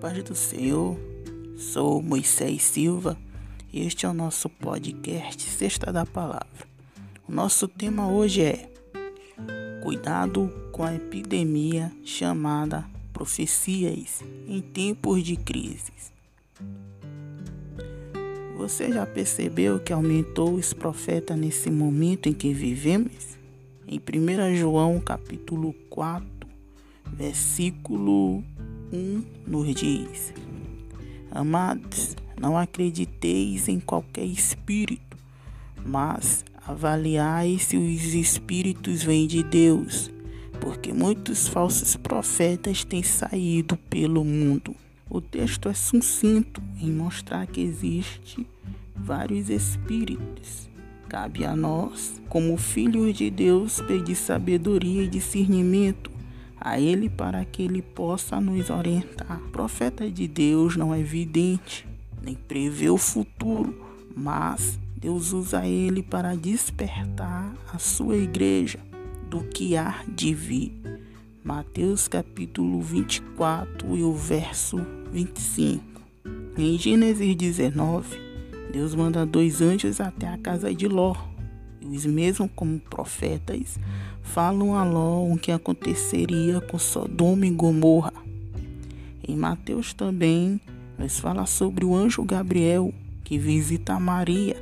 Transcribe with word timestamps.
paz 0.00 0.22
do 0.22 0.34
Senhor. 0.34 0.96
Sou 1.56 2.02
Moisés 2.02 2.62
Silva 2.62 3.16
e 3.72 3.86
este 3.86 4.06
é 4.06 4.08
o 4.08 4.14
nosso 4.14 4.48
podcast 4.48 5.42
Sexta 5.50 5.92
da 5.92 6.06
Palavra. 6.06 6.66
O 7.28 7.32
nosso 7.32 7.68
tema 7.68 8.08
hoje 8.08 8.42
é 8.42 8.70
Cuidado 9.82 10.50
com 10.72 10.82
a 10.82 10.94
epidemia 10.94 11.92
chamada 12.04 12.86
profecias 13.12 14.24
em 14.48 14.60
tempos 14.60 15.22
de 15.22 15.36
crises. 15.36 16.12
Você 18.56 18.90
já 18.90 19.06
percebeu 19.06 19.78
que 19.78 19.92
aumentou 19.92 20.54
os 20.54 20.72
profetas 20.72 21.38
nesse 21.38 21.70
momento 21.70 22.28
em 22.28 22.32
que 22.32 22.52
vivemos? 22.52 23.36
Em 23.86 24.00
1 24.00 24.56
João 24.56 24.98
capítulo 24.98 25.74
4, 25.90 26.26
versículo 27.12 28.42
1 28.92 29.22
nos 29.46 29.74
diz: 29.74 30.32
Amados, 31.30 32.16
não 32.40 32.56
acrediteis 32.56 33.68
em 33.68 33.80
qualquer 33.80 34.24
espírito, 34.24 35.16
mas 35.84 36.44
avaliai 36.66 37.58
se 37.58 37.76
os 37.76 38.14
espíritos 38.14 39.02
vêm 39.02 39.26
de 39.26 39.42
Deus, 39.42 40.10
porque 40.60 40.92
muitos 40.92 41.48
falsos 41.48 41.96
profetas 41.96 42.84
têm 42.84 43.02
saído 43.02 43.76
pelo 43.90 44.24
mundo. 44.24 44.74
O 45.08 45.20
texto 45.20 45.68
é 45.68 45.74
sucinto 45.74 46.60
em 46.80 46.90
mostrar 46.90 47.46
que 47.46 47.60
existe 47.60 48.46
vários 48.94 49.48
espíritos. 49.48 50.68
Cabe 51.08 51.44
a 51.44 51.54
nós, 51.54 52.20
como 52.28 52.56
filhos 52.56 53.16
de 53.16 53.30
Deus, 53.30 53.80
pedir 53.80 54.16
sabedoria 54.16 55.04
e 55.04 55.08
discernimento 55.08 56.15
a 56.66 56.80
Ele 56.80 57.08
para 57.08 57.44
que 57.44 57.62
Ele 57.62 57.80
possa 57.80 58.40
nos 58.40 58.70
orientar. 58.70 59.40
O 59.46 59.50
profeta 59.50 60.10
de 60.10 60.26
Deus 60.26 60.74
não 60.74 60.92
é 60.92 61.00
vidente, 61.00 61.86
nem 62.20 62.34
prevê 62.34 62.90
o 62.90 62.98
futuro, 62.98 63.72
mas 64.16 64.76
Deus 64.96 65.32
usa 65.32 65.64
ele 65.64 66.02
para 66.02 66.34
despertar 66.34 67.54
a 67.72 67.78
sua 67.78 68.16
igreja 68.16 68.80
do 69.30 69.44
que 69.44 69.76
há 69.76 70.02
de 70.08 70.34
vir. 70.34 70.72
Mateus 71.44 72.08
capítulo 72.08 72.82
24 72.82 73.96
e 73.96 74.02
o 74.02 74.12
verso 74.12 74.84
25. 75.12 75.84
Em 76.58 76.76
Gênesis 76.76 77.36
19, 77.36 78.18
Deus 78.72 78.92
manda 78.92 79.24
dois 79.24 79.62
anjos 79.62 80.00
até 80.00 80.26
a 80.26 80.36
casa 80.36 80.74
de 80.74 80.88
Ló 80.88 81.14
os 81.82 82.04
mesmos 82.06 82.50
como 82.54 82.78
profetas 82.78 83.78
falam 84.22 84.74
a 84.74 84.84
Ló 84.84 85.24
o 85.24 85.38
que 85.38 85.52
aconteceria 85.52 86.60
com 86.60 86.78
Sodoma 86.78 87.46
e 87.46 87.50
Gomorra. 87.50 88.12
Em 89.26 89.36
Mateus 89.36 89.92
também 89.92 90.60
nos 90.98 91.18
fala 91.18 91.46
sobre 91.46 91.84
o 91.84 91.94
anjo 91.94 92.22
Gabriel 92.24 92.92
que 93.24 93.38
visita 93.38 93.98
Maria 93.98 94.56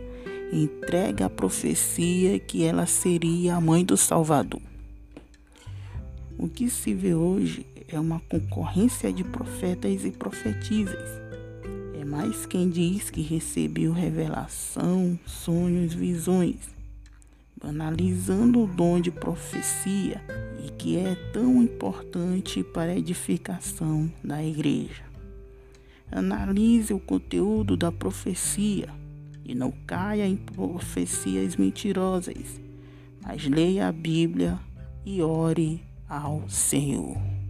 e 0.53 0.65
entrega 0.65 1.27
a 1.27 1.31
profecia 1.31 2.39
que 2.39 2.65
ela 2.65 2.87
seria 2.87 3.57
a 3.57 3.61
mãe 3.61 3.85
do 3.85 3.97
Salvador. 3.97 4.61
O 6.39 6.49
que 6.49 6.69
se 6.69 6.95
vê 6.95 7.15
hoje 7.15 7.67
é 7.89 7.99
uma 7.99 8.21
concorrência 8.21 9.13
de 9.13 9.23
profetas 9.23 10.05
e 10.05 10.11
profetisas. 10.11 11.09
É 11.99 12.05
mais 12.05 12.45
quem 12.47 12.69
diz 12.69 13.11
que 13.11 13.23
recebeu 13.23 13.93
revelação, 13.93 15.19
sonhos, 15.27 15.95
visões 15.95 16.74
analisando 17.65 18.63
o 18.63 18.67
dom 18.67 19.01
de 19.01 19.11
profecia 19.11 20.23
e 20.65 20.71
que 20.71 20.97
é 20.97 21.15
tão 21.33 21.63
importante 21.63 22.63
para 22.63 22.93
a 22.93 22.97
edificação 22.97 24.11
da 24.23 24.43
igreja. 24.45 25.03
Analise 26.11 26.93
o 26.93 27.01
conteúdo 27.01 27.77
da 27.77 27.91
profecia 27.91 28.89
e 29.45 29.55
não 29.55 29.73
caia 29.87 30.27
em 30.27 30.37
profecias 30.37 31.57
mentirosas, 31.57 32.61
mas 33.23 33.47
leia 33.47 33.89
a 33.89 33.93
Bíblia 33.93 34.59
e 35.05 35.21
ore 35.23 35.83
ao 36.09 36.49
Senhor. 36.49 37.44